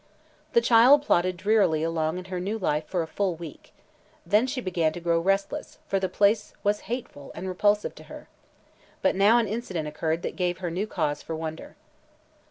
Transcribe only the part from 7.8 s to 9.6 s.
to her. But now an